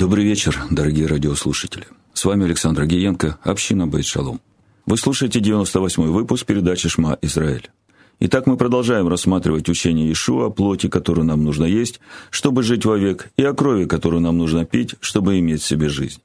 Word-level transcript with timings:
Добрый 0.00 0.24
вечер, 0.24 0.58
дорогие 0.70 1.04
радиослушатели. 1.04 1.86
С 2.14 2.24
вами 2.24 2.46
Александр 2.46 2.86
Гиенко, 2.86 3.36
община 3.42 3.86
Бейт 3.86 4.06
Шалом. 4.06 4.40
Вы 4.86 4.96
слушаете 4.96 5.40
98-й 5.40 6.08
выпуск 6.08 6.46
передачи 6.46 6.88
«Шма 6.88 7.18
Израиль». 7.20 7.68
Итак, 8.18 8.46
мы 8.46 8.56
продолжаем 8.56 9.08
рассматривать 9.08 9.68
учение 9.68 10.06
Иешуа 10.06 10.46
о 10.46 10.50
плоти, 10.50 10.88
которую 10.88 11.26
нам 11.26 11.44
нужно 11.44 11.66
есть, 11.66 12.00
чтобы 12.30 12.62
жить 12.62 12.86
вовек, 12.86 13.28
и 13.36 13.44
о 13.44 13.52
крови, 13.52 13.84
которую 13.84 14.22
нам 14.22 14.38
нужно 14.38 14.64
пить, 14.64 14.94
чтобы 15.00 15.38
иметь 15.38 15.60
в 15.60 15.66
себе 15.66 15.90
жизнь. 15.90 16.22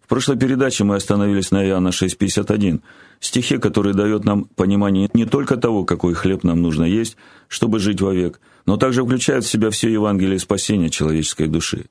В 0.00 0.06
прошлой 0.06 0.38
передаче 0.38 0.84
мы 0.84 0.94
остановились 0.94 1.50
на 1.50 1.66
Иоанна 1.66 1.88
6,51, 1.88 2.82
стихе, 3.18 3.58
который 3.58 3.94
дает 3.94 4.24
нам 4.24 4.44
понимание 4.44 5.10
не 5.12 5.24
только 5.24 5.56
того, 5.56 5.84
какой 5.84 6.14
хлеб 6.14 6.44
нам 6.44 6.62
нужно 6.62 6.84
есть, 6.84 7.16
чтобы 7.48 7.80
жить 7.80 8.00
вовек, 8.00 8.40
но 8.64 8.76
также 8.76 9.04
включает 9.04 9.44
в 9.44 9.50
себя 9.50 9.70
все 9.70 9.90
Евангелие 9.90 10.38
спасения 10.38 10.88
человеческой 10.88 11.48
души. 11.48 11.86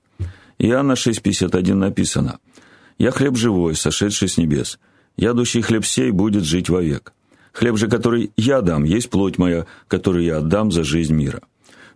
Иоанна 0.59 0.93
6,51 0.93 1.73
написано 1.73 2.39
«Я 2.97 3.11
хлеб 3.11 3.37
живой, 3.37 3.75
сошедший 3.75 4.27
с 4.27 4.37
небес. 4.37 4.79
Ядущий 5.15 5.61
хлеб 5.61 5.85
сей 5.85 6.11
будет 6.11 6.43
жить 6.43 6.69
вовек. 6.69 7.13
Хлеб 7.53 7.77
же, 7.77 7.87
который 7.87 8.31
я 8.37 8.61
дам, 8.61 8.83
есть 8.83 9.09
плоть 9.09 9.37
моя, 9.37 9.65
которую 9.87 10.23
я 10.23 10.37
отдам 10.37 10.71
за 10.71 10.83
жизнь 10.83 11.13
мира». 11.13 11.41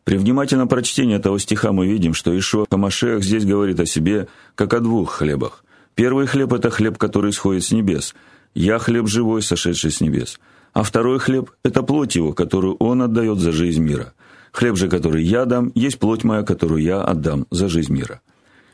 При 0.03 0.17
внимательном 0.17 0.67
прочтении 0.67 1.15
этого 1.15 1.39
стиха 1.39 1.71
мы 1.71 1.87
видим, 1.87 2.13
что 2.13 2.37
Ишуа 2.37 2.65
Хамашех 2.69 3.23
здесь 3.23 3.45
говорит 3.45 3.79
о 3.79 3.85
себе 3.85 4.27
как 4.55 4.73
о 4.73 4.79
двух 4.79 5.11
хлебах. 5.11 5.63
Первый 5.93 6.25
хлеб– 6.25 6.53
это 6.53 6.69
хлеб, 6.71 6.97
который 6.97 7.31
исходит 7.31 7.63
с 7.63 7.71
небес. 7.71 8.15
«Я 8.55 8.79
хлеб 8.79 9.07
живой, 9.07 9.41
сошедший 9.41 9.91
с 9.91 10.01
небес». 10.01 10.39
А 10.73 10.83
второй 10.83 11.19
хлеб– 11.19 11.51
это 11.63 11.83
плоть 11.83 12.15
его, 12.15 12.33
которую 12.33 12.75
он 12.75 13.01
отдает 13.01 13.39
за 13.39 13.51
жизнь 13.51 13.81
мира. 13.83 14.13
Хлеб 14.51 14.77
же, 14.77 14.89
который 14.89 15.23
я 15.23 15.45
дам, 15.45 15.71
есть 15.75 15.99
плоть 15.99 16.23
моя, 16.23 16.43
которую 16.43 16.81
я 16.81 17.01
отдам 17.01 17.45
за 17.51 17.67
жизнь 17.67 17.93
мира. 17.93 18.21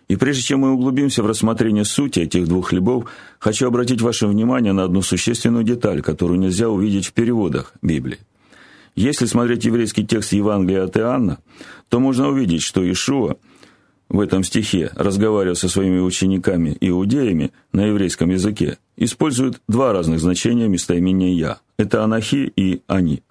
И 0.08 0.16
прежде 0.16 0.42
чем 0.42 0.62
мы 0.62 0.72
углубимся 0.72 1.22
в 1.22 1.28
рассмотрение 1.28 1.84
сути 1.84 2.22
этих 2.22 2.48
двух 2.48 2.70
хлебов, 2.70 3.10
хочу 3.40 3.68
обратить 3.68 4.02
ваше 4.02 4.28
внимание 4.28 4.72
на 4.72 4.84
одну 4.84 5.02
существенную 5.02 5.64
деталь, 5.64 6.02
которую 6.02 6.40
нельзя 6.40 6.70
увидеть 6.70 7.08
в 7.08 7.14
переводах 7.14 7.74
Библии. 7.82 8.20
Если 8.96 9.26
смотреть 9.26 9.66
еврейский 9.66 10.08
текст 10.08 10.32
Евангелия 10.34 10.86
от 10.86 10.98
Иоанна, 10.98 11.40
то 11.90 12.00
можно 12.00 12.30
увидеть, 12.30 12.64
что 12.64 12.90
Ишуа 12.90 13.36
в 14.10 14.20
этом 14.22 14.44
стихе, 14.44 14.92
разговаривая 14.96 15.56
со 15.56 15.68
своими 15.68 16.00
учениками 16.00 16.78
иудеями 16.80 17.52
на 17.74 17.86
еврейском 17.86 18.30
языке, 18.30 18.78
использует 18.96 19.62
два 19.68 19.92
разных 19.92 20.22
значения 20.22 20.68
местоимения 20.68 21.34
«я». 21.34 21.60
Это 21.78 22.04
«анахи» 22.04 22.52
и 22.56 22.82
«они». 22.88 23.22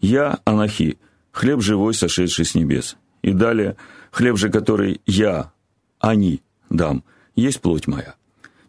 «Я»– 0.00 0.40
«анахи», 0.44 0.98
хлеб 1.30 1.62
живой, 1.62 1.94
сошедший 1.94 2.44
с 2.44 2.56
небес. 2.56 2.96
И 3.22 3.30
далее, 3.30 3.76
хлеб 4.10 4.36
же, 4.36 4.50
который 4.50 5.00
«я», 5.06 5.52
они 6.00 6.42
дам, 6.70 7.04
есть 7.34 7.60
плоть 7.60 7.86
моя. 7.86 8.14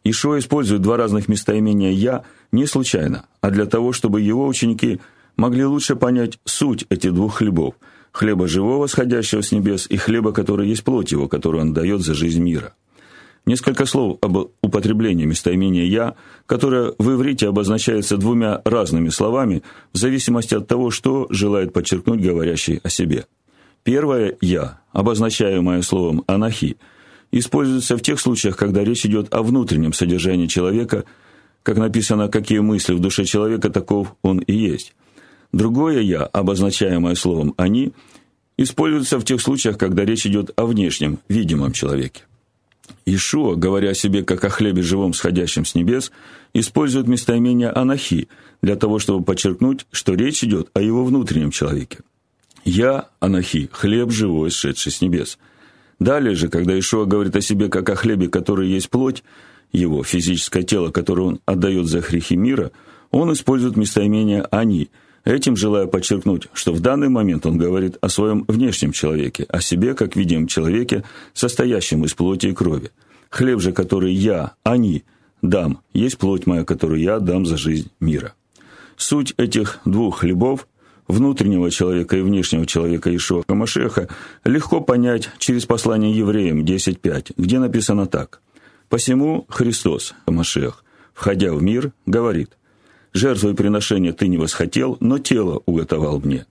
Ишуа 0.03 0.39
использует 0.39 0.81
два 0.81 0.97
разных 0.97 1.27
местоимения 1.27 1.91
«я» 1.91 2.23
не 2.51 2.65
случайно, 2.65 3.25
а 3.41 3.51
для 3.51 3.65
того, 3.65 3.93
чтобы 3.93 4.21
его 4.21 4.47
ученики 4.47 4.99
могли 5.35 5.65
лучше 5.65 5.95
понять 5.95 6.39
суть 6.45 6.85
этих 6.89 7.13
двух 7.13 7.35
хлебов– 7.37 7.75
хлеба 8.11 8.47
живого, 8.47 8.87
сходящего 8.87 9.41
с 9.41 9.51
небес, 9.51 9.87
и 9.89 9.97
хлеба, 9.97 10.31
который 10.31 10.67
есть 10.67 10.83
плоть 10.83 11.11
его, 11.11 11.27
которую 11.27 11.61
он 11.61 11.73
дает 11.73 12.01
за 12.01 12.13
жизнь 12.13 12.41
мира. 12.41 12.73
Несколько 13.45 13.85
слов 13.85 14.19
об 14.21 14.51
употреблении 14.61 15.25
местоимения 15.25 15.85
«я», 15.85 16.15
которое 16.45 16.93
в 16.99 17.11
иврите 17.11 17.47
обозначается 17.47 18.17
двумя 18.17 18.61
разными 18.65 19.09
словами 19.09 19.63
в 19.93 19.97
зависимости 19.97 20.53
от 20.53 20.67
того, 20.67 20.91
что 20.91 21.27
желает 21.29 21.73
подчеркнуть 21.73 22.21
говорящий 22.21 22.79
о 22.83 22.89
себе. 22.89 23.25
Первое 23.83 24.37
«я», 24.41 24.81
обозначаемое 24.91 25.81
словом 25.81 26.23
«анахи», 26.27 26.77
используется 27.31 27.97
в 27.97 28.01
тех 28.01 28.19
случаях, 28.19 28.57
когда 28.57 28.83
речь 28.83 29.05
идет 29.05 29.33
о 29.33 29.43
внутреннем 29.43 29.93
содержании 29.93 30.47
человека, 30.47 31.05
как 31.63 31.77
написано, 31.77 32.29
какие 32.29 32.59
мысли 32.59 32.93
в 32.93 32.99
душе 32.99 33.25
человека, 33.25 33.69
таков 33.69 34.15
он 34.21 34.39
и 34.39 34.53
есть. 34.53 34.95
Другое 35.51 36.01
«я», 36.01 36.23
обозначаемое 36.23 37.15
словом 37.15 37.53
«они», 37.57 37.91
используется 38.57 39.19
в 39.19 39.25
тех 39.25 39.41
случаях, 39.41 39.77
когда 39.77 40.05
речь 40.05 40.25
идет 40.25 40.51
о 40.55 40.65
внешнем, 40.65 41.19
видимом 41.27 41.71
человеке. 41.71 42.23
Ишуа, 43.05 43.55
говоря 43.55 43.91
о 43.91 43.95
себе 43.95 44.23
как 44.23 44.43
о 44.43 44.49
хлебе 44.49 44.81
живом, 44.81 45.13
сходящем 45.13 45.65
с 45.65 45.75
небес, 45.75 46.11
использует 46.53 47.07
местоимение 47.07 47.69
«анахи» 47.69 48.27
для 48.61 48.75
того, 48.75 48.99
чтобы 48.99 49.23
подчеркнуть, 49.23 49.85
что 49.91 50.13
речь 50.13 50.43
идет 50.43 50.69
о 50.73 50.81
его 50.81 51.05
внутреннем 51.05 51.51
человеке. 51.51 51.99
«Я, 52.65 53.09
анахи, 53.19 53.69
хлеб 53.71 54.11
живой, 54.11 54.51
сшедший 54.51 54.91
с 54.91 55.01
небес». 55.01 55.37
Далее 55.99 56.33
же, 56.33 56.47
когда 56.47 56.77
Ишуа 56.77 57.05
говорит 57.05 57.35
о 57.35 57.41
себе 57.41 57.67
как 57.67 57.89
о 57.89 57.95
хлебе, 57.95 58.29
который 58.29 58.69
есть 58.69 58.89
плоть, 58.89 59.23
его 59.71 60.03
физическое 60.03 60.63
тело, 60.63 60.91
которое 60.91 61.23
он 61.23 61.39
отдает 61.45 61.87
за 61.87 61.99
грехи 61.99 62.35
мира, 62.35 62.71
он 63.11 63.31
использует 63.33 63.75
местоимение 63.75 64.45
«они», 64.49 64.89
этим 65.25 65.57
желая 65.57 65.85
подчеркнуть, 65.87 66.47
что 66.53 66.73
в 66.73 66.79
данный 66.79 67.09
момент 67.09 67.45
он 67.45 67.57
говорит 67.57 67.97
о 68.01 68.09
своем 68.09 68.45
внешнем 68.47 68.93
человеке, 68.93 69.45
о 69.49 69.61
себе 69.61 69.93
как 69.93 70.15
видимом 70.15 70.47
человеке, 70.47 71.03
состоящем 71.33 72.05
из 72.05 72.13
плоти 72.13 72.47
и 72.47 72.53
крови. 72.53 72.91
Хлеб 73.29 73.59
же, 73.59 73.73
который 73.73 74.13
я, 74.13 74.53
они, 74.63 75.03
дам, 75.41 75.81
есть 75.93 76.17
плоть 76.17 76.47
моя, 76.47 76.63
которую 76.63 77.01
я 77.01 77.19
дам 77.19 77.45
за 77.45 77.57
жизнь 77.57 77.91
мира. 77.99 78.33
Суть 78.95 79.33
этих 79.37 79.79
двух 79.85 80.19
хлебов– 80.19 80.67
внутреннего 81.09 81.71
человека 81.71 82.15
и 82.15 82.21
внешнего 82.21 82.65
человека 82.65 83.13
Ишуа 83.13 83.43
Хамашеха 83.45 84.07
легко 84.45 84.79
понять 84.79 85.29
через 85.39 85.65
послание 85.65 86.15
евреям 86.15 86.63
10.5, 86.63 87.33
где 87.35 87.59
написано 87.59 88.05
так. 88.05 88.41
«Посему 88.87 89.45
Христос, 89.49 90.13
Хамашех, 90.25 90.85
входя 91.13 91.51
в 91.53 91.61
мир, 91.61 91.91
говорит, 92.05 92.51
«Жертву 93.11 93.49
и 93.49 93.55
приношение 93.55 94.13
ты 94.13 94.27
не 94.27 94.37
восхотел, 94.37 94.97
но 94.99 95.17
тело 95.17 95.61
уготовал 95.65 96.21
мне. 96.21 96.45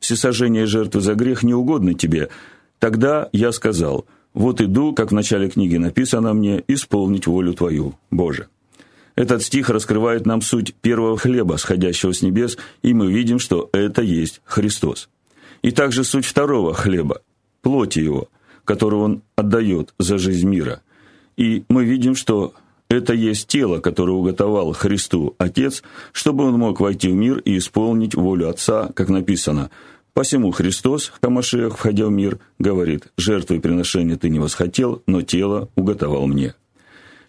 Всесожжение 0.00 0.66
жертвы 0.66 1.02
за 1.02 1.14
грех 1.14 1.42
не 1.42 1.54
угодно 1.54 1.92
тебе. 1.92 2.30
Тогда 2.78 3.28
я 3.32 3.52
сказал, 3.52 4.06
вот 4.32 4.60
иду, 4.60 4.94
как 4.94 5.10
в 5.10 5.14
начале 5.14 5.50
книги 5.50 5.76
написано 5.76 6.32
мне, 6.32 6.64
исполнить 6.66 7.26
волю 7.26 7.52
твою, 7.52 7.94
Боже». 8.10 8.48
Этот 9.18 9.42
стих 9.42 9.68
раскрывает 9.68 10.26
нам 10.26 10.40
суть 10.40 10.76
первого 10.76 11.18
хлеба, 11.18 11.56
сходящего 11.56 12.12
с 12.12 12.22
небес, 12.22 12.56
и 12.82 12.94
мы 12.94 13.10
видим, 13.10 13.40
что 13.40 13.68
это 13.72 14.00
есть 14.00 14.40
Христос. 14.44 15.08
И 15.60 15.72
также 15.72 16.04
суть 16.04 16.24
второго 16.24 16.72
хлеба, 16.72 17.22
плоти 17.60 17.98
его, 17.98 18.28
которую 18.64 19.02
он 19.02 19.22
отдает 19.34 19.92
за 19.98 20.18
жизнь 20.18 20.48
мира. 20.48 20.82
И 21.36 21.64
мы 21.68 21.84
видим, 21.84 22.14
что 22.14 22.54
это 22.88 23.12
есть 23.12 23.48
тело, 23.48 23.80
которое 23.80 24.12
уготовал 24.12 24.72
Христу 24.72 25.34
Отец, 25.38 25.82
чтобы 26.12 26.44
он 26.44 26.54
мог 26.54 26.78
войти 26.78 27.08
в 27.08 27.14
мир 27.14 27.38
и 27.38 27.58
исполнить 27.58 28.14
волю 28.14 28.48
Отца, 28.48 28.92
как 28.94 29.08
написано. 29.08 29.72
«Посему 30.14 30.52
Христос, 30.52 31.12
Хамашех, 31.20 31.76
входя 31.76 32.06
в 32.06 32.12
мир, 32.12 32.38
говорит, 32.60 33.08
жертвы 33.16 33.58
приношения 33.58 34.16
ты 34.16 34.28
не 34.28 34.38
восхотел, 34.38 35.02
но 35.08 35.22
тело 35.22 35.70
уготовал 35.74 36.28
мне». 36.28 36.54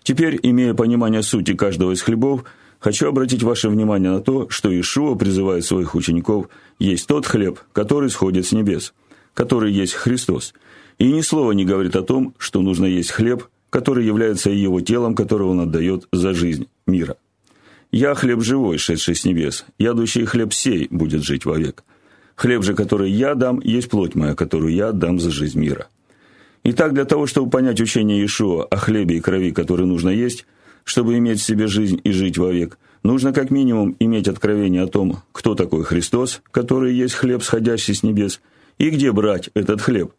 Теперь, 0.04 0.40
имея 0.42 0.74
понимание 0.74 1.24
сути 1.24 1.54
каждого 1.54 1.92
из 1.92 2.02
хлебов, 2.02 2.46
хочу 2.80 3.08
обратить 3.08 3.44
ваше 3.44 3.70
внимание 3.70 4.12
на 4.12 4.22
то, 4.22 4.50
что 4.50 4.70
Ишуа 4.70 5.16
призывает 5.16 5.66
своих 5.66 5.96
учеников 5.96 6.50
есть 6.80 7.08
тот 7.08 7.26
хлеб, 7.26 7.60
который 7.74 8.10
сходит 8.10 8.46
с 8.46 8.52
небес, 8.52 8.94
который 9.34 9.72
есть 9.72 9.94
Христос, 9.94 10.54
и 10.98 11.12
ни 11.12 11.22
слова 11.22 11.52
не 11.52 11.66
говорит 11.66 11.96
о 11.96 12.04
том, 12.04 12.34
что 12.38 12.62
нужно 12.62 12.86
есть 12.86 13.12
хлеб, 13.12 13.48
который 13.70 14.06
является 14.06 14.50
его 14.50 14.82
телом, 14.82 15.16
которое 15.16 15.46
он 15.46 15.60
отдает 15.62 16.08
за 16.12 16.34
жизнь 16.34 16.68
мира. 16.88 17.18
«Я 17.92 18.14
хлеб 18.14 18.42
живой, 18.42 18.78
шедший 18.78 19.16
с 19.16 19.26
небес, 19.26 19.66
ядущий 19.78 20.26
хлеб 20.26 20.54
сей 20.54 20.88
будет 20.92 21.24
жить 21.24 21.46
вовек. 21.46 21.84
Хлеб 22.36 22.64
же, 22.64 22.74
который 22.74 23.12
я 23.12 23.36
дам, 23.36 23.60
есть 23.62 23.90
плоть 23.90 24.16
моя, 24.16 24.36
которую 24.36 24.74
я 24.74 24.92
дам 24.92 25.20
за 25.20 25.32
жизнь 25.32 25.60
мира». 25.60 25.88
Итак, 26.64 26.94
для 26.94 27.06
того, 27.06 27.26
чтобы 27.26 27.50
понять 27.50 27.82
учение 27.82 28.20
Иешуа 28.20 28.66
о 28.66 28.76
хлебе 28.78 29.18
и 29.18 29.22
крови, 29.22 29.52
который 29.52 29.86
нужно 29.86 30.10
есть, 30.10 30.46
чтобы 30.84 31.18
иметь 31.18 31.40
в 31.40 31.44
себе 31.44 31.68
жизнь 31.68 32.00
и 32.04 32.12
жить 32.12 32.38
вовек, 32.38 32.78
нужно 33.04 33.34
как 33.34 33.50
минимум 33.50 33.96
иметь 34.00 34.28
откровение 34.28 34.84
о 34.84 34.88
том, 34.88 35.22
кто 35.32 35.56
такой 35.56 35.84
Христос, 35.84 36.42
который 36.52 36.94
есть 36.94 37.16
хлеб, 37.16 37.44
сходящий 37.44 37.94
с 37.94 38.04
небес, 38.04 38.42
и 38.78 38.90
где 38.90 39.12
брать 39.12 39.50
этот 39.54 39.82
хлеб, 39.82 40.14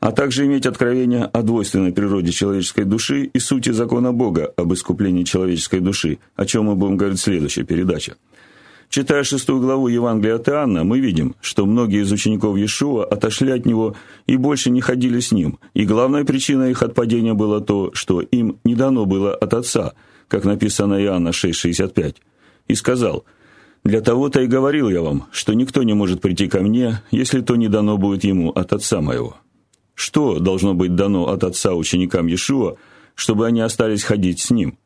а 0.00 0.12
также 0.12 0.46
иметь 0.46 0.66
откровение 0.66 1.24
о 1.24 1.42
двойственной 1.42 1.92
природе 1.92 2.32
человеческой 2.32 2.84
души 2.84 3.24
и 3.24 3.38
сути 3.38 3.70
закона 3.70 4.12
Бога 4.12 4.52
об 4.56 4.72
искуплении 4.72 5.24
человеческой 5.24 5.80
души, 5.80 6.18
о 6.36 6.44
чем 6.46 6.66
мы 6.66 6.74
будем 6.74 6.96
говорить 6.96 7.18
в 7.18 7.22
следующей 7.22 7.64
передаче. 7.64 8.16
Читая 8.88 9.22
шестую 9.22 9.60
главу 9.60 9.88
Евангелия 9.88 10.36
от 10.36 10.48
Иоанна, 10.48 10.82
мы 10.82 10.98
видим, 10.98 11.34
что 11.42 11.66
многие 11.66 12.02
из 12.02 12.10
учеников 12.10 12.56
Иешуа 12.56 13.04
отошли 13.04 13.50
от 13.50 13.66
него 13.66 13.94
и 14.26 14.36
больше 14.36 14.70
не 14.70 14.80
ходили 14.80 15.20
с 15.20 15.30
ним, 15.30 15.58
и 15.74 15.84
главная 15.84 16.24
причина 16.24 16.70
их 16.70 16.82
отпадения 16.82 17.34
было 17.34 17.60
то, 17.60 17.90
что 17.92 18.22
им 18.22 18.56
не 18.64 18.74
дано 18.74 19.04
было 19.04 19.34
от 19.34 19.52
Отца, 19.52 19.92
как 20.26 20.44
написано 20.44 21.02
Иоанна 21.02 21.28
6,65, 21.28 22.16
и 22.68 22.74
сказал, 22.74 23.24
«Для 23.84 24.00
того-то 24.00 24.40
и 24.40 24.46
говорил 24.46 24.88
я 24.88 25.02
вам, 25.02 25.26
что 25.32 25.52
никто 25.52 25.82
не 25.82 25.92
может 25.92 26.22
прийти 26.22 26.48
ко 26.48 26.60
мне, 26.60 27.02
если 27.10 27.42
то 27.42 27.56
не 27.56 27.68
дано 27.68 27.98
будет 27.98 28.24
ему 28.24 28.50
от 28.50 28.72
Отца 28.72 29.00
моего». 29.00 29.36
что 29.98 30.38
должно 30.38 30.74
быть 30.74 30.94
дано 30.94 31.28
от 31.28 31.42
Отца 31.42 31.74
ученикам 31.74 32.28
Иешуа, 32.28 32.76
чтобы 33.16 33.48
они 33.48 33.60
остались 33.60 34.04
ходить 34.04 34.40
с 34.40 34.50
Ним? 34.52 34.78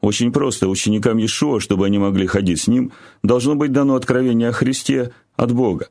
Очень 0.00 0.32
просто, 0.32 0.68
ученикам 0.68 1.18
Иешуа, 1.18 1.60
чтобы 1.60 1.86
они 1.86 1.98
могли 1.98 2.26
ходить 2.26 2.60
с 2.60 2.68
Ним, 2.68 2.92
должно 3.22 3.54
быть 3.54 3.72
дано 3.72 3.96
откровение 3.96 4.48
о 4.48 4.52
Христе 4.52 5.12
от 5.36 5.52
Бога. 5.52 5.88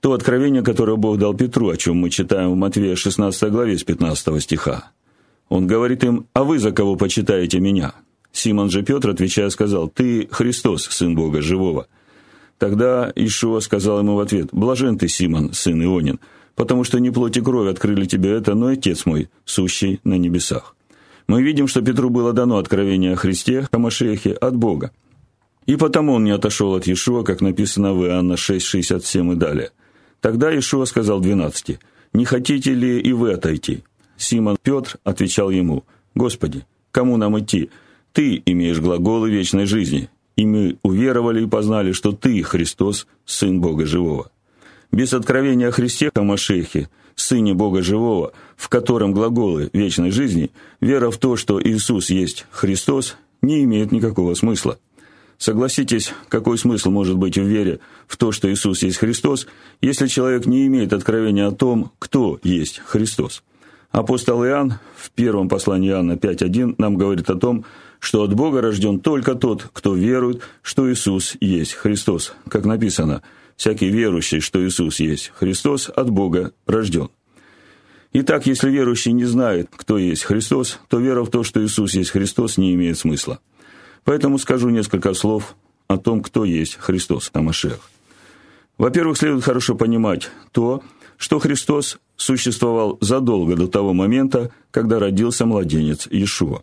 То 0.00 0.12
откровение, 0.12 0.62
которое 0.62 0.96
Бог 0.96 1.18
дал 1.18 1.34
Петру, 1.34 1.68
о 1.68 1.76
чем 1.76 1.96
мы 1.96 2.10
читаем 2.10 2.52
в 2.52 2.56
Матвея 2.56 2.96
16 2.96 3.50
главе 3.50 3.76
с 3.76 3.84
15 3.84 4.42
стиха. 4.42 4.92
Он 5.48 5.66
говорит 5.66 6.04
им, 6.04 6.26
«А 6.32 6.44
вы 6.44 6.58
за 6.58 6.72
кого 6.72 6.96
почитаете 6.96 7.60
меня?» 7.60 7.94
Симон 8.32 8.70
же 8.70 8.82
Петр, 8.82 9.10
отвечая, 9.10 9.50
сказал, 9.50 9.88
«Ты 9.88 10.28
Христос, 10.30 10.84
Сын 10.84 11.14
Бога 11.14 11.42
Живого». 11.42 11.88
Тогда 12.58 13.12
Ишуа 13.14 13.60
сказал 13.60 14.00
ему 14.00 14.16
в 14.16 14.20
ответ, 14.20 14.48
«Блажен 14.52 14.98
ты, 14.98 15.08
Симон, 15.08 15.52
сын 15.52 15.82
Ионин, 15.82 16.18
потому 16.54 16.84
что 16.84 16.98
не 16.98 17.10
плоть 17.10 17.36
и 17.36 17.40
кровь 17.40 17.70
открыли 17.70 18.04
тебе 18.04 18.30
это, 18.30 18.54
но 18.54 18.68
Отец 18.68 19.06
мой, 19.06 19.28
сущий 19.44 20.00
на 20.04 20.14
небесах». 20.14 20.74
Мы 21.28 21.42
видим, 21.42 21.68
что 21.68 21.82
Петру 21.82 22.08
было 22.08 22.32
дано 22.32 22.56
откровение 22.56 23.12
о 23.12 23.16
Христе, 23.16 23.68
о 23.70 23.78
Машехе, 23.78 24.32
от 24.32 24.56
Бога. 24.56 24.90
И 25.66 25.76
потому 25.76 26.14
он 26.14 26.24
не 26.24 26.30
отошел 26.30 26.74
от 26.74 26.86
Иешуа, 26.86 27.22
как 27.22 27.42
написано 27.42 27.92
в 27.92 28.02
Иоанна 28.06 28.32
6,67 28.32 29.34
и 29.34 29.36
далее. 29.36 29.70
Тогда 30.22 30.50
Иешуа 30.50 30.86
сказал 30.86 31.20
двенадцати, 31.20 31.78
«Не 32.14 32.24
хотите 32.24 32.72
ли 32.72 32.98
и 32.98 33.12
вы 33.12 33.32
отойти?» 33.32 33.84
Симон 34.16 34.56
Петр 34.62 34.96
отвечал 35.04 35.50
ему, 35.50 35.84
«Господи, 36.14 36.64
кому 36.90 37.18
нам 37.18 37.38
идти? 37.38 37.70
Ты 38.14 38.42
имеешь 38.46 38.80
глаголы 38.80 39.30
вечной 39.30 39.66
жизни, 39.66 40.08
и 40.36 40.46
мы 40.46 40.78
уверовали 40.82 41.44
и 41.44 41.46
познали, 41.46 41.92
что 41.92 42.12
Ты, 42.12 42.42
Христос, 42.42 43.06
Сын 43.26 43.60
Бога 43.60 43.84
Живого». 43.84 44.30
Без 44.90 45.12
откровения 45.12 45.68
о 45.68 45.72
Христе, 45.72 46.10
о 46.14 46.22
Машехе, 46.22 46.88
Сыне 47.20 47.54
Бога 47.54 47.82
Живого, 47.82 48.32
в 48.56 48.68
котором 48.68 49.12
глаголы 49.12 49.70
вечной 49.72 50.10
жизни, 50.10 50.50
вера 50.80 51.10
в 51.10 51.18
то, 51.18 51.36
что 51.36 51.60
Иисус 51.60 52.10
есть 52.10 52.46
Христос, 52.50 53.16
не 53.42 53.64
имеет 53.64 53.92
никакого 53.92 54.34
смысла. 54.34 54.78
Согласитесь, 55.36 56.12
какой 56.28 56.58
смысл 56.58 56.90
может 56.90 57.16
быть 57.16 57.38
в 57.38 57.42
вере 57.42 57.80
в 58.06 58.16
то, 58.16 58.32
что 58.32 58.52
Иисус 58.52 58.82
есть 58.82 58.98
Христос, 58.98 59.46
если 59.80 60.08
человек 60.08 60.46
не 60.46 60.66
имеет 60.66 60.92
откровения 60.92 61.46
о 61.46 61.52
том, 61.52 61.92
кто 61.98 62.40
есть 62.42 62.80
Христос? 62.84 63.42
Апостол 63.90 64.44
Иоанн 64.44 64.74
в 64.96 65.10
первом 65.10 65.48
послании 65.48 65.90
Иоанна 65.90 66.12
5.1 66.12 66.74
нам 66.78 66.96
говорит 66.96 67.30
о 67.30 67.36
том, 67.36 67.64
что 68.00 68.22
от 68.22 68.34
Бога 68.34 68.60
рожден 68.60 69.00
только 69.00 69.34
тот, 69.34 69.68
кто 69.72 69.94
верует, 69.94 70.42
что 70.62 70.90
Иисус 70.90 71.36
есть 71.40 71.74
Христос. 71.74 72.34
Как 72.48 72.64
написано, 72.64 73.22
«Всякий 73.58 73.90
верующий, 73.90 74.40
что 74.40 74.64
Иисус 74.64 75.00
есть 75.00 75.32
Христос, 75.34 75.90
от 75.94 76.08
Бога 76.08 76.52
рожден». 76.64 77.10
Итак, 78.12 78.46
если 78.46 78.70
верующий 78.70 79.12
не 79.12 79.26
знает, 79.26 79.68
кто 79.76 79.98
есть 79.98 80.22
Христос, 80.22 80.78
то 80.88 80.98
вера 80.98 81.24
в 81.24 81.30
то, 81.30 81.42
что 81.42 81.62
Иисус 81.62 81.92
есть 81.94 82.10
Христос, 82.10 82.56
не 82.56 82.72
имеет 82.74 82.96
смысла. 82.96 83.40
Поэтому 84.04 84.38
скажу 84.38 84.70
несколько 84.70 85.12
слов 85.12 85.56
о 85.88 85.98
том, 85.98 86.22
кто 86.22 86.44
есть 86.44 86.76
Христос, 86.76 87.30
Амашех. 87.34 87.80
Во-первых, 88.78 89.18
следует 89.18 89.42
хорошо 89.42 89.74
понимать 89.74 90.30
то, 90.52 90.82
что 91.16 91.40
Христос 91.40 91.98
существовал 92.16 92.96
задолго 93.00 93.56
до 93.56 93.66
того 93.66 93.92
момента, 93.92 94.52
когда 94.70 95.00
родился 95.00 95.46
младенец 95.46 96.06
Иешуа. 96.06 96.62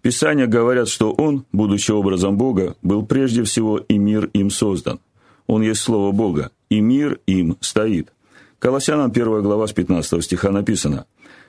Писания 0.00 0.46
говорят, 0.46 0.88
что 0.88 1.12
Он, 1.12 1.44
будучи 1.52 1.90
образом 1.90 2.38
Бога, 2.38 2.76
был 2.82 3.04
прежде 3.04 3.42
всего 3.42 3.78
и 3.78 3.98
мир 3.98 4.30
им 4.32 4.50
создан. 4.50 5.00
Он 5.46 5.62
есть 5.62 5.80
Слово 5.80 6.12
Бога, 6.12 6.50
и 6.68 6.80
мир 6.80 7.20
им 7.26 7.56
стоит. 7.60 8.12
Колоссянам 8.58 9.10
1 9.10 9.42
глава 9.42 9.66
с 9.66 9.72
15 9.72 10.22
стиха 10.22 10.50
написано, 10.50 11.06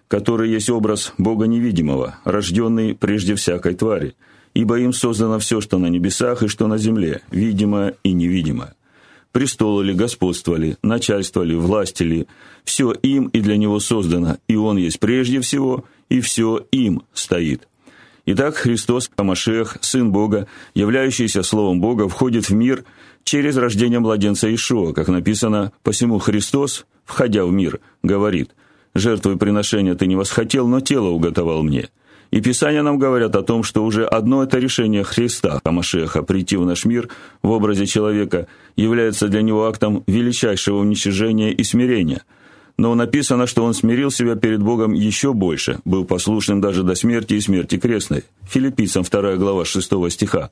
«который 0.08 0.50
есть 0.50 0.70
образ 0.70 1.14
Бога 1.18 1.46
невидимого, 1.46 2.16
рожденный 2.24 2.96
прежде 2.96 3.36
всякой 3.36 3.76
твари, 3.76 4.16
ибо 4.54 4.80
им 4.80 4.94
создано 4.94 5.40
все, 5.40 5.62
что 5.62 5.78
на 5.78 5.88
небесах 5.88 6.44
и 6.44 6.48
что 6.48 6.68
на 6.68 6.78
земле, 6.78 7.22
видимое 7.32 7.96
и 8.04 8.14
невидимое. 8.14 8.76
Престолы 9.32 9.86
ли, 9.86 9.94
господство 9.94 10.56
ли, 10.56 10.76
начальство 10.84 11.42
ли, 11.42 11.56
власти 11.56 12.04
ли, 12.04 12.28
все 12.66 12.92
им 12.92 13.28
и 13.28 13.40
для 13.40 13.56
него 13.56 13.80
создано, 13.80 14.38
и 14.48 14.56
он 14.56 14.78
есть 14.78 15.00
прежде 15.00 15.40
всего, 15.40 15.86
и 16.10 16.20
все 16.20 16.66
им 16.72 17.04
стоит. 17.14 17.68
Итак, 18.26 18.56
Христос, 18.56 19.10
Амашех, 19.16 19.78
Сын 19.82 20.12
Бога, 20.12 20.48
являющийся 20.76 21.44
Словом 21.44 21.80
Бога, 21.80 22.08
входит 22.08 22.50
в 22.50 22.54
мир 22.54 22.84
через 23.24 23.58
рождение 23.58 24.00
младенца 24.00 24.54
Ишуа, 24.54 24.94
как 24.94 25.08
написано, 25.08 25.72
«Посему 25.84 26.20
Христос, 26.20 26.86
входя 27.06 27.46
в 27.46 27.52
мир, 27.52 27.80
говорит, 28.04 28.52
«Жертву 28.94 29.34
и 29.34 29.38
приношения 29.38 29.96
ты 29.96 30.08
не 30.08 30.16
восхотел, 30.16 30.68
но 30.68 30.80
тело 30.80 31.10
уготовал 31.10 31.64
мне». 31.64 31.90
И 32.32 32.40
Писания 32.40 32.82
нам 32.82 32.98
говорят 32.98 33.36
о 33.36 33.44
том, 33.44 33.62
что 33.62 33.84
уже 33.84 34.06
одно 34.06 34.44
это 34.44 34.58
решение 34.58 35.04
Христа, 35.04 35.60
Амашеха, 35.66 36.24
прийти 36.24 36.56
в 36.56 36.66
наш 36.66 36.86
мир 36.86 37.10
в 37.44 37.52
образе 37.52 37.86
человека, 37.86 38.48
является 38.78 39.28
для 39.28 39.42
него 39.42 39.66
актом 39.66 40.04
величайшего 40.08 40.78
уничижения 40.78 41.52
и 41.52 41.64
смирения. 41.64 42.24
Но 42.78 42.96
написано, 42.96 43.48
что 43.48 43.66
он 43.66 43.74
смирил 43.74 44.12
себя 44.12 44.36
перед 44.36 44.64
Богом 44.64 44.94
еще 44.94 45.34
больше, 45.34 45.80
был 45.84 46.06
послушным 46.06 46.62
даже 46.62 46.84
до 46.84 46.96
смерти 46.96 47.34
и 47.34 47.42
смерти 47.42 47.78
крестной. 47.78 48.24
Филиппийцам 48.50 49.04
2 49.04 49.36
глава 49.36 49.66
6 49.66 49.92
стиха. 50.10 50.52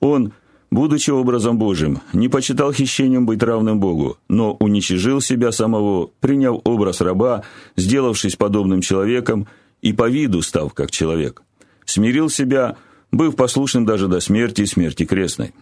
Он, 0.00 0.32
будучи 0.70 1.10
образом 1.10 1.58
Божьим, 1.58 2.00
не 2.12 2.28
почитал 2.28 2.72
хищением 2.72 3.26
быть 3.26 3.42
равным 3.42 3.80
Богу, 3.80 4.18
но 4.28 4.54
уничижил 4.54 5.20
себя 5.20 5.52
самого, 5.52 6.10
приняв 6.20 6.60
образ 6.64 7.00
раба, 7.00 7.44
сделавшись 7.76 8.36
подобным 8.36 8.80
человеком, 8.80 9.46
и 9.82 9.92
по 9.92 10.08
виду 10.08 10.42
став 10.42 10.72
как 10.74 10.90
человек. 10.90 11.42
Смирил 11.84 12.30
себя, 12.30 12.76
быв 13.12 13.36
послушным 13.36 13.84
даже 13.84 14.08
до 14.08 14.20
смерти 14.20 14.62
и 14.62 14.66
смерти 14.66 15.04
крестной. 15.04 15.52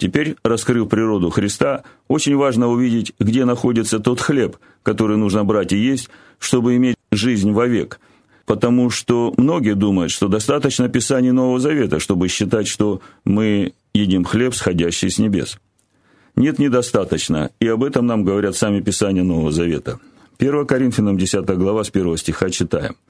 Теперь, 0.00 0.36
раскрыв 0.42 0.88
природу 0.88 1.28
Христа, 1.28 1.84
очень 2.08 2.34
важно 2.34 2.68
увидеть, 2.68 3.12
где 3.18 3.44
находится 3.44 4.00
тот 4.00 4.18
хлеб, 4.18 4.56
который 4.82 5.18
нужно 5.18 5.44
брать 5.44 5.72
и 5.72 5.76
есть, 5.76 6.08
чтобы 6.38 6.76
иметь 6.76 6.96
жизнь 7.12 7.52
вовек. 7.52 8.00
Потому 8.46 8.88
что 8.88 9.34
многие 9.36 9.74
думают, 9.74 10.10
что 10.10 10.28
достаточно 10.28 10.88
Писаний 10.88 11.32
Нового 11.32 11.60
Завета, 11.60 12.00
чтобы 12.00 12.28
считать, 12.28 12.66
что 12.66 13.02
мы 13.24 13.74
едим 13.94 14.24
хлеб, 14.24 14.54
сходящий 14.54 15.10
с 15.10 15.18
небес. 15.18 15.58
Нет, 16.36 16.58
недостаточно, 16.58 17.50
и 17.60 17.66
об 17.66 17.84
этом 17.84 18.06
нам 18.06 18.24
говорят 18.24 18.56
сами 18.56 18.80
Писания 18.80 19.22
Нового 19.22 19.52
Завета. 19.52 19.98
1 20.38 20.66
Коринфянам 20.66 21.18
10 21.18 21.44
глава 21.56 21.84
с 21.84 21.90
1 21.90 22.16
стиха 22.16 22.50
читаем– 22.50 22.96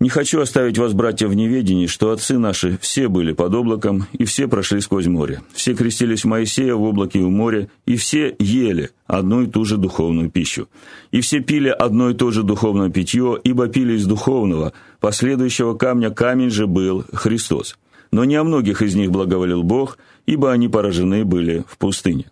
не 0.00 0.08
хочу 0.08 0.40
оставить 0.40 0.76
вас, 0.76 0.92
братья, 0.92 1.28
в 1.28 1.34
неведении, 1.34 1.86
что 1.86 2.10
отцы 2.10 2.36
наши 2.36 2.76
все 2.80 3.08
были 3.08 3.32
под 3.32 3.54
облаком, 3.54 4.06
и 4.12 4.24
все 4.24 4.48
прошли 4.48 4.80
сквозь 4.80 5.06
море. 5.06 5.40
Все 5.54 5.74
крестились 5.74 6.24
в 6.24 6.26
Моисея 6.26 6.74
в 6.74 6.82
облаке 6.82 7.20
и 7.20 7.22
в 7.22 7.30
море, 7.30 7.70
и 7.86 7.96
все 7.96 8.34
ели 8.40 8.90
одну 9.06 9.42
и 9.42 9.46
ту 9.46 9.64
же 9.64 9.76
духовную 9.76 10.30
пищу. 10.30 10.68
И 11.12 11.20
все 11.20 11.40
пили 11.40 11.68
одно 11.68 12.10
и 12.10 12.14
то 12.14 12.32
же 12.32 12.42
духовное 12.42 12.90
питье, 12.90 13.38
ибо 13.44 13.68
пили 13.68 13.94
из 13.94 14.04
духовного, 14.04 14.72
последующего 15.00 15.74
камня 15.74 16.10
камень 16.10 16.50
же 16.50 16.66
был 16.66 17.04
Христос. 17.12 17.78
Но 18.14 18.24
не 18.24 18.36
о 18.36 18.44
многих 18.44 18.80
из 18.80 18.94
них 18.94 19.10
благоволил 19.10 19.64
Бог, 19.64 19.98
ибо 20.24 20.52
они 20.52 20.68
поражены 20.68 21.24
были 21.24 21.64
в 21.66 21.76
пустыне. 21.78 22.26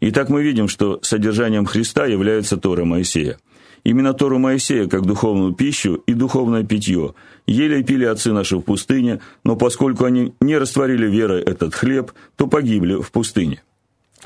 Итак, 0.00 0.28
мы 0.28 0.42
видим, 0.42 0.68
что 0.68 0.98
содержанием 1.00 1.64
Христа 1.64 2.04
является 2.04 2.58
Тора 2.58 2.84
Моисея. 2.84 3.38
Именно 3.84 4.12
Тору 4.12 4.38
Моисея, 4.38 4.86
как 4.86 5.06
духовную 5.06 5.54
пищу 5.54 6.02
и 6.06 6.12
духовное 6.12 6.62
питье, 6.62 7.14
ели 7.46 7.80
и 7.80 7.82
пили 7.82 8.04
отцы 8.04 8.34
наши 8.34 8.58
в 8.58 8.60
пустыне, 8.60 9.20
но 9.44 9.56
поскольку 9.56 10.04
они 10.04 10.34
не 10.42 10.58
растворили 10.58 11.06
верой 11.06 11.40
этот 11.40 11.74
хлеб, 11.74 12.12
то 12.36 12.46
погибли 12.46 13.00
в 13.00 13.10
пустыне. 13.10 13.62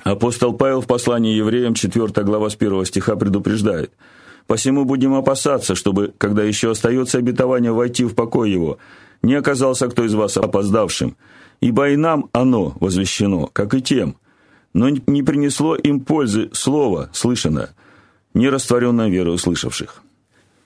Апостол 0.02 0.52
Павел 0.52 0.80
в 0.80 0.88
послании 0.88 1.36
евреям 1.36 1.74
4 1.74 2.08
глава 2.24 2.50
с 2.50 2.56
1 2.56 2.84
стиха 2.86 3.14
предупреждает 3.14 3.92
«Посему 4.48 4.84
будем 4.84 5.14
опасаться, 5.14 5.76
чтобы, 5.76 6.12
когда 6.18 6.42
еще 6.42 6.72
остается 6.72 7.18
обетование 7.18 7.70
войти 7.70 8.04
в 8.04 8.16
покой 8.16 8.50
его, 8.50 8.78
не 9.22 9.34
оказался 9.34 9.88
кто 9.88 10.04
из 10.04 10.14
вас 10.14 10.36
опоздавшим, 10.36 11.16
ибо 11.60 11.90
и 11.90 11.96
нам 11.96 12.28
оно 12.32 12.76
возвещено, 12.80 13.48
как 13.52 13.74
и 13.74 13.82
тем, 13.82 14.16
но 14.74 14.88
не 14.88 15.22
принесло 15.22 15.76
им 15.76 16.00
пользы 16.00 16.50
слово, 16.52 17.10
слышанное» 17.12 17.70
нерастворенная 18.34 19.08
вера 19.08 19.30
услышавших. 19.30 20.02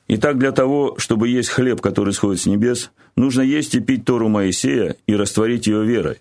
Итак, 0.08 0.38
для 0.38 0.52
того, 0.52 0.94
чтобы 0.98 1.28
есть 1.28 1.48
хлеб, 1.48 1.80
который 1.80 2.12
сходит 2.12 2.40
с 2.40 2.46
небес, 2.46 2.90
нужно 3.16 3.42
есть 3.42 3.74
и 3.74 3.80
пить 3.80 4.04
Тору 4.04 4.28
Моисея 4.28 4.96
и 5.06 5.16
растворить 5.16 5.66
ее 5.66 5.84
верой. 5.84 6.18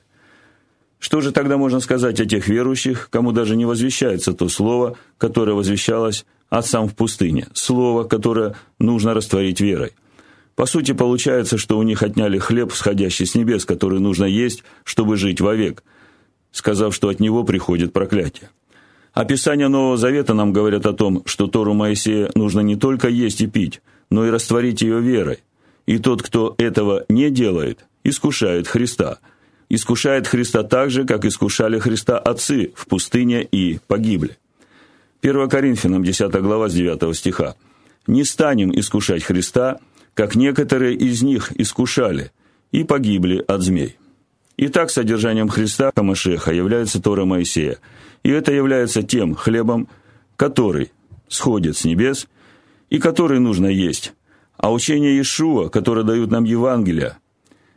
Что 0.99 1.19
же 1.19 1.31
тогда 1.31 1.57
можно 1.57 1.79
сказать 1.79 2.19
о 2.19 2.25
тех 2.25 2.47
верующих, 2.47 3.09
кому 3.09 3.31
даже 3.31 3.55
не 3.55 3.65
возвещается 3.65 4.33
то 4.33 4.47
слово, 4.49 4.97
которое 5.17 5.53
возвещалось 5.53 6.25
отцам 6.49 6.87
в 6.87 6.95
пустыне, 6.95 7.47
слово, 7.53 8.03
которое 8.03 8.55
нужно 8.79 9.13
растворить 9.13 9.59
верой? 9.59 9.93
По 10.55 10.65
сути, 10.65 10.91
получается, 10.91 11.57
что 11.57 11.77
у 11.77 11.83
них 11.83 12.03
отняли 12.03 12.37
хлеб, 12.37 12.73
сходящий 12.73 13.25
с 13.25 13.35
небес, 13.35 13.65
который 13.65 13.99
нужно 13.99 14.25
есть, 14.25 14.63
чтобы 14.83 15.17
жить 15.17 15.41
вовек, 15.41 15.83
сказав, 16.51 16.93
что 16.93 17.09
от 17.09 17.19
него 17.19 17.43
приходит 17.43 17.93
проклятие. 17.93 18.49
Описания 19.13 19.67
Нового 19.67 19.97
Завета 19.97 20.33
нам 20.33 20.53
говорят 20.53 20.85
о 20.85 20.93
том, 20.93 21.23
что 21.25 21.47
Тору 21.47 21.73
Моисея 21.73 22.29
нужно 22.35 22.61
не 22.61 22.75
только 22.75 23.09
есть 23.09 23.41
и 23.41 23.47
пить, 23.47 23.81
но 24.09 24.25
и 24.25 24.29
растворить 24.29 24.81
ее 24.81 25.01
верой. 25.01 25.39
И 25.85 25.97
тот, 25.97 26.21
кто 26.21 26.55
этого 26.57 27.05
не 27.09 27.29
делает, 27.29 27.85
искушает 28.03 28.67
Христа. 28.67 29.19
Искушает 29.69 30.27
Христа 30.27 30.63
так 30.63 30.91
же, 30.91 31.05
как 31.05 31.25
искушали 31.25 31.79
Христа 31.79 32.19
отцы 32.19 32.71
в 32.75 32.87
пустыне 32.87 33.43
и 33.43 33.79
погибли. 33.87 34.37
1 35.21 35.49
Коринфянам 35.49 36.03
10 36.03 36.31
глава 36.41 36.69
с 36.69 36.73
9 36.73 37.15
стиха. 37.15 37.55
«Не 38.07 38.23
станем 38.23 38.71
искушать 38.71 39.23
Христа, 39.23 39.79
как 40.13 40.35
некоторые 40.35 40.95
из 40.95 41.21
них 41.21 41.51
искушали, 41.59 42.31
и 42.71 42.83
погибли 42.83 43.43
от 43.47 43.61
змей». 43.61 43.97
Итак, 44.57 44.91
содержанием 44.91 45.49
Христа 45.49 45.91
Хамашеха 45.95 46.51
является 46.53 47.01
Тора 47.01 47.25
Моисея– 47.25 47.79
и 48.23 48.29
это 48.29 48.51
является 48.51 49.03
тем 49.03 49.35
хлебом, 49.35 49.87
который 50.35 50.91
сходит 51.27 51.77
с 51.77 51.85
небес 51.85 52.27
и 52.89 52.99
который 52.99 53.39
нужно 53.39 53.67
есть. 53.67 54.13
А 54.57 54.71
учение 54.71 55.15
Иешуа, 55.15 55.69
которое 55.69 56.03
дают 56.03 56.29
нам 56.29 56.43
Евангелия, 56.43 57.17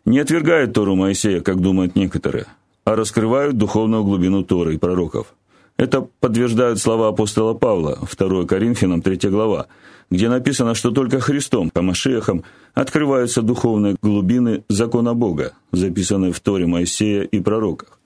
не 0.04 0.18
отвергает 0.18 0.74
Тору 0.74 0.96
Моисея, 0.96 1.40
как 1.40 1.60
думают 1.60 1.96
некоторые, 1.96 2.46
а 2.84 2.94
раскрывают 2.94 3.56
духовную 3.56 4.04
глубину 4.04 4.42
Торы 4.44 4.74
и 4.74 4.78
пророков. 4.78 5.34
Это 5.76 6.02
подтверждают 6.20 6.78
слова 6.78 7.08
апостола 7.08 7.54
Павла, 7.54 7.98
2 8.16 8.46
Коринфянам, 8.46 9.02
3 9.02 9.28
глава, 9.28 9.66
где 10.08 10.28
написано, 10.28 10.74
что 10.74 10.92
только 10.92 11.18
Христом, 11.18 11.70
Хамашехом, 11.74 12.44
открываются 12.74 13.42
духовные 13.42 13.96
глубины 14.00 14.62
закона 14.68 15.14
Бога, 15.14 15.54
записанные 15.72 16.32
в 16.32 16.38
Торе 16.38 16.66
Моисея 16.66 17.22
и 17.22 17.40
пророках. 17.40 17.98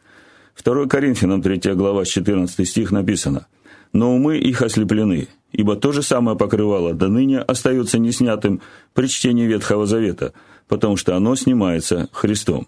2 0.65 0.87
Коринфянам 0.87 1.43
3 1.43 1.75
глава 1.75 2.07
14 2.07 2.67
стих 2.67 2.91
написано 2.91 3.47
«Но 3.93 4.15
умы 4.15 4.39
их 4.39 4.63
ослеплены, 4.63 5.29
ибо 5.53 5.77
то 5.77 5.93
же 5.93 6.03
самое 6.03 6.39
покрывало 6.39 6.95
до 6.95 7.09
ныне 7.09 7.41
остается 7.41 7.99
неснятым 7.99 8.63
при 8.95 9.09
чтении 9.09 9.47
Ветхого 9.47 9.87
Завета, 9.87 10.33
потому 10.69 10.97
что 10.97 11.17
оно 11.17 11.37
снимается 11.37 12.09
Христом. 12.13 12.67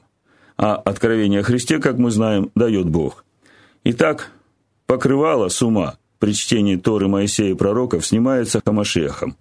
А 0.59 0.77
откровение 0.77 1.41
о 1.41 1.43
Христе, 1.43 1.79
как 1.79 1.97
мы 1.97 2.11
знаем, 2.11 2.51
дает 2.55 2.89
Бог. 2.89 3.25
Итак, 3.85 4.31
покрывало 4.91 5.47
с 5.47 5.63
ума 5.63 5.99
при 6.19 6.35
чтении 6.35 6.75
Торы 6.75 7.07
Моисея 7.07 7.53
и 7.53 7.55
пророков 7.55 8.05
снимается 8.05 8.61
Хамашехом. 8.65 9.37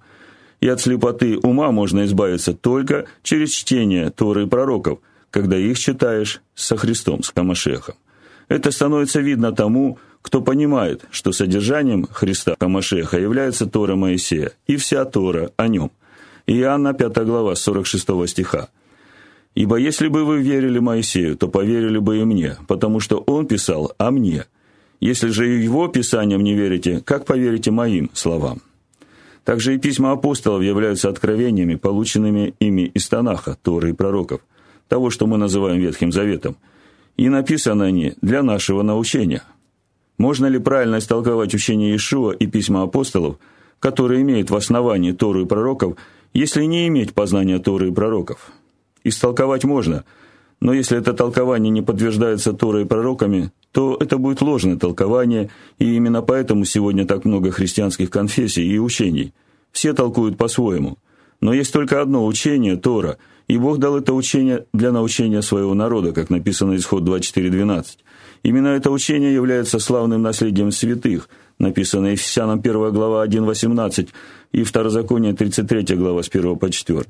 И 0.61 0.67
от 0.67 0.79
слепоты 0.79 1.39
ума 1.39 1.71
можно 1.71 2.05
избавиться 2.05 2.53
только 2.53 3.07
через 3.23 3.49
чтение 3.49 4.11
Торы 4.11 4.43
и 4.43 4.45
пророков, 4.45 4.99
когда 5.31 5.57
их 5.57 5.79
читаешь 5.79 6.43
со 6.53 6.77
Христом, 6.77 7.23
с 7.23 7.33
Хамашехом. 7.35 7.95
Это 8.47 8.69
становится 8.69 9.21
видно 9.21 9.51
тому, 9.51 9.97
кто 10.21 10.43
понимает, 10.43 11.05
что 11.09 11.31
содержанием 11.31 12.05
Христа 12.05 12.55
Хамашеха 12.59 13.19
является 13.19 13.65
Тора 13.65 13.95
Моисея 13.95 14.51
и 14.67 14.75
вся 14.75 15.03
Тора 15.05 15.49
о 15.57 15.67
нем. 15.67 15.89
Иоанна 16.45 16.93
5 16.93 17.25
глава 17.25 17.55
46 17.55 18.05
стиха. 18.27 18.69
«Ибо 19.55 19.77
если 19.77 20.09
бы 20.09 20.25
вы 20.25 20.43
верили 20.43 20.77
Моисею, 20.77 21.35
то 21.35 21.47
поверили 21.47 21.97
бы 21.97 22.19
и 22.19 22.23
мне, 22.23 22.57
потому 22.67 22.99
что 22.99 23.17
он 23.17 23.47
писал 23.47 23.93
о 23.97 24.11
мне. 24.11 24.45
Если 24.99 25.29
же 25.29 25.47
его 25.47 25.87
писаниям 25.87 26.43
не 26.43 26.53
верите, 26.53 27.01
как 27.05 27.25
поверите 27.25 27.71
моим 27.71 28.09
словам?» 28.13 28.61
Также 29.45 29.75
и 29.75 29.79
письма 29.79 30.11
апостолов 30.11 30.61
являются 30.61 31.09
откровениями, 31.09 31.75
полученными 31.75 32.53
ими 32.59 32.91
из 32.93 33.07
Танаха, 33.07 33.57
Торы 33.61 33.91
и 33.91 33.93
пророков, 33.93 34.41
того, 34.87 35.09
что 35.09 35.27
мы 35.27 35.37
называем 35.37 35.79
Ветхим 35.79 36.11
Заветом– 36.11 36.57
и 37.19 37.27
написаны 37.27 37.83
они 37.83 38.13
для 38.21 38.43
нашего 38.43 38.81
научения. 38.81 39.43
Можно 40.17 40.45
ли 40.45 40.57
правильно 40.57 40.99
истолковать 40.99 41.53
учение 41.53 41.89
Иешуа 41.91 42.31
и 42.31 42.47
письма 42.47 42.83
апостолов, 42.83 43.39
которые 43.81 44.21
имеют 44.21 44.49
в 44.49 44.55
основании 44.55 45.11
Тору 45.11 45.41
и 45.41 45.45
пророков, 45.45 45.97
если 46.33 46.63
не 46.63 46.87
иметь 46.87 47.13
познания 47.13 47.59
Торы 47.59 47.89
и 47.89 47.91
пророков? 47.91 48.53
Истолковать 49.03 49.65
можно, 49.65 50.05
но 50.59 50.73
если 50.73 50.97
это 50.97 51.13
толкование 51.13 51.69
не 51.69 51.81
подтверждается 51.81 52.53
Торой 52.53 52.83
и 52.83 52.85
пророками, 52.85 53.51
то 53.71 53.97
это 53.99 54.17
будет 54.17 54.41
ложное 54.41 54.77
толкование, 54.77 55.49
и 55.77 55.95
именно 55.95 56.21
поэтому 56.21 56.65
сегодня 56.65 57.05
так 57.05 57.25
много 57.25 57.51
христианских 57.51 58.09
конфессий 58.09 58.65
и 58.67 58.79
учений. 58.79 59.33
Все 59.71 59.93
толкуют 59.93 60.37
по-своему. 60.37 60.97
Но 61.41 61.53
есть 61.53 61.71
только 61.71 62.01
одно 62.01 62.25
учение, 62.25 62.75
Тора– 62.75 63.17
и 63.49 63.57
Бог 63.57 63.79
дал 63.79 63.97
это 63.97 64.13
учение 64.13 64.67
для 64.73 64.91
научения 64.91 65.41
своего 65.41 65.73
народа, 65.73 66.13
как 66.13 66.29
написано 66.29 66.75
Исход 66.75 67.03
24.12. 67.03 67.97
Именно 68.43 68.67
это 68.67 68.91
учение 68.91 69.33
является 69.33 69.79
славным 69.79 70.21
наследием 70.21 70.71
святых, 70.71 71.27
написано 71.57 72.07
Ефесянам 72.07 72.59
1 72.59 72.93
глава 72.93 73.25
1.18 73.25 74.09
и 74.51 74.63
Второзаконие 74.63 75.33
33 75.33 75.95
глава 75.95 76.21
с 76.21 76.29
1 76.29 76.57
по 76.57 76.69
4. 76.69 77.05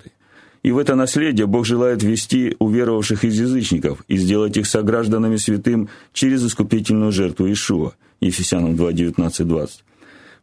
И 0.63 0.71
в 0.71 0.77
это 0.77 0.95
наследие 0.95 1.47
Бог 1.47 1.65
желает 1.65 2.03
ввести 2.03 2.55
уверовавших 2.59 3.23
из 3.23 3.39
язычников 3.39 4.03
и 4.07 4.17
сделать 4.17 4.57
их 4.57 4.67
согражданами 4.67 5.37
святым 5.37 5.89
через 6.13 6.45
искупительную 6.45 7.11
жертву 7.11 7.51
Ишуа. 7.51 7.93
Ефесянам 8.19 8.75
2.19-20. 8.75 9.69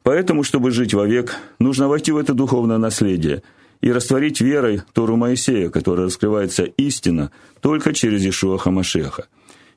Поэтому, 0.02 0.42
чтобы 0.42 0.70
жить 0.70 0.94
вовек, 0.94 1.36
нужно 1.58 1.88
войти 1.88 2.12
в 2.12 2.16
это 2.16 2.32
духовное 2.32 2.78
наследие– 2.78 3.42
и 3.80 3.92
растворить 3.92 4.40
верой 4.40 4.82
Тору 4.92 5.16
Моисея, 5.16 5.68
которая 5.70 6.06
раскрывается 6.06 6.64
истина 6.64 7.30
только 7.60 7.92
через 7.92 8.24
Ишуа 8.24 8.58
Хамашеха. 8.58 9.26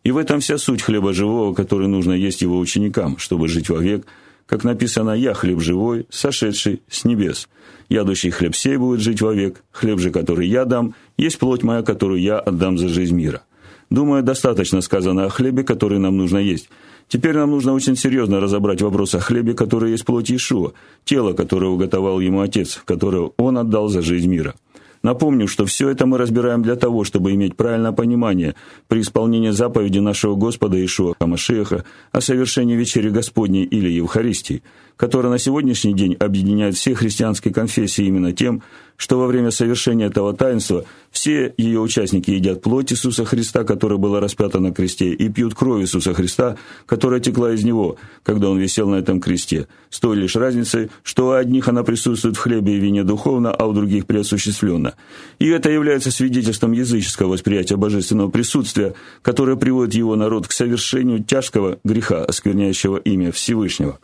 И 0.03 0.12
в 0.12 0.17
этом 0.17 0.39
вся 0.39 0.58
суть 0.58 0.81
хлеба 0.81 1.13
живого, 1.13 1.53
который 1.53 1.88
нужно 1.88 2.13
есть 2.13 2.41
его 2.41 2.58
ученикам, 2.58 3.17
чтобы 3.17 3.48
жить 3.48 3.69
вовек, 3.69 4.08
как 4.50 4.63
написано 4.63 5.12
«Я 5.12 5.34
хлеб 5.34 5.62
живой, 5.62 6.08
сошедший 6.10 6.82
с 6.89 7.06
небес». 7.06 7.48
Ядущий 7.88 8.32
хлеб 8.32 8.56
сей 8.56 8.77
будет 8.77 9.00
жить 9.00 9.22
вовек, 9.22 9.63
хлеб 9.72 10.00
же, 10.00 10.12
который 10.12 10.48
я 10.48 10.65
дам, 10.65 10.96
есть 11.18 11.39
плоть 11.39 11.63
моя, 11.63 11.82
которую 11.84 12.22
я 12.22 12.39
отдам 12.39 12.77
за 12.77 12.89
жизнь 12.89 13.15
мира. 13.15 13.44
Думаю, 13.89 14.22
достаточно 14.22 14.82
сказано 14.82 15.25
о 15.25 15.29
хлебе, 15.29 15.63
который 15.63 16.00
нам 16.00 16.18
нужно 16.18 16.38
есть– 16.38 16.70
Теперь 17.10 17.36
нам 17.36 17.50
нужно 17.50 17.74
очень 17.74 17.96
серьезно 17.96 18.39
разобрать 18.39 18.84
вопрос 18.84 19.15
о 19.15 19.20
хлебе, 19.20 19.56
который 19.56 19.91
есть 19.91 20.06
плоть 20.06 20.29
Иешуа, 20.29 20.74
тело, 21.03 21.34
которое 21.34 21.65
уготовал 21.65 22.20
ему 22.20 22.41
Отец, 22.41 22.82
которое 22.86 23.32
он 23.36 23.58
отдал 23.58 23.89
за 23.89 24.03
жизнь 24.03 24.29
мира. 24.29 24.53
Напомню, 25.01 25.48
что 25.48 25.65
все 25.65 25.89
это 25.89 26.06
мы 26.06 26.18
разбираем 26.18 26.62
для 26.62 26.75
того, 26.75 27.03
чтобы 27.03 27.34
иметь 27.34 27.56
правильное 27.56 27.94
понимание 27.94 28.56
при 28.88 29.01
исполнении 29.01 29.51
заповеди 29.51 30.00
нашего 30.00 30.36
Господа 30.36 30.84
Ишуа 30.84 31.13
Хамашеха 31.20 31.86
о 32.12 32.22
совершении 32.22 32.75
вечери 32.75 33.10
Господней 33.10 33.63
или 33.63 33.89
Евхаристии, 33.89 34.62
которая 35.00 35.32
на 35.32 35.39
сегодняшний 35.39 35.94
день 35.94 36.15
объединяет 36.15 36.75
все 36.75 36.94
христианские 36.94 37.53
конфессии 37.53 38.03
именно 38.03 38.34
тем, 38.34 38.63
что 38.98 39.18
во 39.18 39.27
время 39.27 39.50
совершения 39.50 40.08
этого 40.08 40.34
таинства 40.34 40.84
все 41.10 41.53
ее 41.58 41.79
участники 41.79 42.32
едят 42.32 42.62
плоть 42.62 42.91
Иисуса 42.91 43.24
Христа, 43.24 43.63
которая 43.63 43.98
была 43.98 44.20
распята 44.20 44.60
на 44.60 44.74
кресте, 44.74 45.13
и 45.13 45.29
пьют 45.29 45.56
кровь 45.56 45.84
Иисуса 45.84 46.13
Христа, 46.13 46.58
которая 46.86 47.22
текла 47.22 47.53
из 47.53 47.63
Него, 47.63 47.96
когда 48.24 48.50
Он 48.50 48.60
висел 48.60 48.89
на 48.89 48.96
этом 48.96 49.22
кресте, 49.22 49.70
с 49.89 50.01
той 50.01 50.18
лишь 50.18 50.36
разницей, 50.36 50.91
что 51.03 51.27
у 51.27 51.32
одних 51.32 51.70
она 51.70 51.84
присутствует 51.84 52.36
в 52.36 52.39
хлебе 52.39 52.75
и 52.75 52.79
вине 52.79 53.06
духовно, 53.06 53.51
а 53.51 53.68
у 53.68 53.72
других 53.72 54.06
преосуществленно. 54.06 54.96
И 55.39 55.48
это 55.48 55.70
является 55.70 56.12
свидетельством 56.12 56.74
языческого 56.74 57.29
восприятия 57.29 57.77
божественного 57.77 58.29
присутствия, 58.29 58.96
которое 59.22 59.56
приводит 59.56 59.94
его 59.94 60.18
народ 60.18 60.50
к 60.50 60.51
совершению 60.51 61.24
тяжкого 61.24 61.79
греха, 61.86 62.25
оскверняющего 62.25 62.98
имя 62.98 63.32
Всевышнего. 63.32 63.98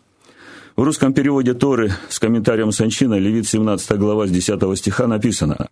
В 0.75 0.83
русском 0.83 1.13
переводе 1.13 1.53
Торы 1.53 1.93
с 2.09 2.19
комментарием 2.19 2.73
Санчина, 2.73 3.17
Левит 3.17 3.47
17 3.47 3.97
глава 3.97 4.27
с 4.27 4.29
10 4.29 4.77
стиха 4.77 5.07
написано 5.07 5.69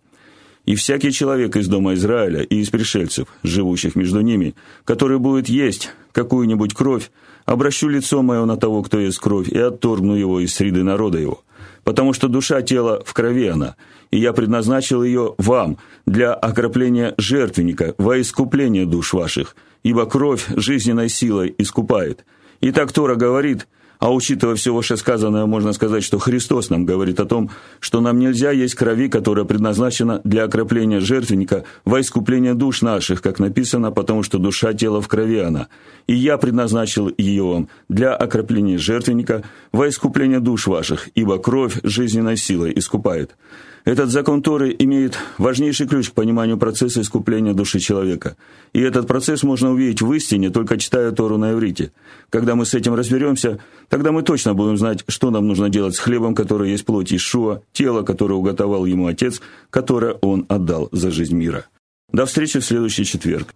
«И 0.64 0.76
всякий 0.76 1.12
человек 1.12 1.56
из 1.56 1.68
дома 1.68 1.92
Израиля 1.92 2.40
и 2.40 2.60
из 2.60 2.70
пришельцев, 2.70 3.28
живущих 3.42 3.96
между 3.96 4.22
ними, 4.22 4.54
который 4.86 5.18
будет 5.18 5.50
есть 5.50 5.90
какую-нибудь 6.12 6.72
кровь, 6.72 7.10
обращу 7.44 7.88
лицо 7.88 8.22
мое 8.22 8.46
на 8.46 8.56
того, 8.56 8.82
кто 8.82 8.98
ест 8.98 9.20
кровь, 9.20 9.50
и 9.50 9.58
отторгну 9.58 10.14
его 10.14 10.40
из 10.40 10.54
среды 10.54 10.82
народа 10.82 11.18
его. 11.18 11.42
Потому 11.84 12.14
что 12.14 12.28
душа 12.28 12.62
тела 12.62 13.02
в 13.04 13.12
крови 13.12 13.48
она, 13.48 13.76
и 14.10 14.18
я 14.18 14.32
предназначил 14.32 15.02
ее 15.02 15.34
вам 15.36 15.76
для 16.06 16.32
окропления 16.32 17.12
жертвенника 17.18 17.94
во 17.98 18.18
искупление 18.18 18.86
душ 18.86 19.12
ваших, 19.12 19.54
ибо 19.82 20.06
кровь 20.06 20.46
жизненной 20.56 21.10
силой 21.10 21.54
искупает. 21.58 22.24
И 22.62 22.72
так 22.72 22.90
Тора 22.90 23.16
говорит– 23.16 23.66
а 23.98 24.12
учитывая 24.12 24.54
все 24.56 24.74
вышесказанное, 24.74 25.46
можно 25.46 25.72
сказать, 25.72 26.04
что 26.04 26.18
Христос 26.18 26.70
нам 26.70 26.84
говорит 26.84 27.20
о 27.20 27.24
том, 27.24 27.50
что 27.80 28.00
нам 28.00 28.18
нельзя 28.18 28.50
есть 28.50 28.74
крови, 28.74 29.08
которая 29.08 29.44
предназначена 29.44 30.20
для 30.24 30.44
окропления 30.44 31.00
жертвенника 31.00 31.64
во 31.84 32.00
искупление 32.00 32.54
душ 32.54 32.82
наших, 32.82 33.22
как 33.22 33.38
написано, 33.38 33.92
потому 33.92 34.22
что 34.22 34.38
душа 34.38 34.72
тела 34.72 35.00
в 35.00 35.08
крови 35.08 35.38
она. 35.38 35.68
И 36.06 36.14
я 36.14 36.38
предназначил 36.38 37.10
ее 37.16 37.44
вам 37.44 37.68
для 37.88 38.14
окропления 38.14 38.78
жертвенника 38.78 39.42
во 39.72 39.88
искупление 39.88 40.40
душ 40.40 40.66
ваших, 40.66 41.08
ибо 41.14 41.38
кровь 41.38 41.78
жизненной 41.82 42.36
силой 42.36 42.72
искупает. 42.76 43.36
Этот 43.84 44.08
закон 44.08 44.40
Торы 44.40 44.74
имеет 44.78 45.18
важнейший 45.36 45.86
ключ 45.86 46.08
к 46.08 46.14
пониманию 46.14 46.56
процесса 46.56 47.02
искупления 47.02 47.52
души 47.52 47.80
человека. 47.80 48.36
И 48.72 48.80
этот 48.80 49.06
процесс 49.06 49.42
можно 49.42 49.72
увидеть 49.72 50.00
в 50.00 50.10
истине, 50.14 50.48
только 50.48 50.78
читая 50.78 51.10
Тору 51.10 51.36
на 51.36 51.52
иврите. 51.52 51.92
Когда 52.30 52.54
мы 52.54 52.64
с 52.64 52.72
этим 52.72 52.94
разберемся– 52.94 53.58
Тогда 53.88 54.12
мы 54.12 54.22
точно 54.22 54.54
будем 54.54 54.76
знать, 54.76 55.04
что 55.08 55.30
нам 55.30 55.46
нужно 55.46 55.68
делать 55.68 55.94
с 55.94 55.98
хлебом, 55.98 56.34
который 56.34 56.70
есть 56.70 56.84
плоть 56.84 57.12
Ишуа, 57.12 57.62
тело, 57.72 58.02
которое 58.02 58.34
уготовал 58.34 58.86
ему 58.86 59.06
Отец, 59.06 59.40
которое 59.70 60.14
он 60.14 60.46
отдал 60.48 60.88
за 60.92 61.10
жизнь 61.10 61.34
мира. 61.34 61.66
До 62.12 62.26
встречи 62.26 62.60
в 62.60 62.64
следующий 62.64 63.04
четверг. 63.04 63.54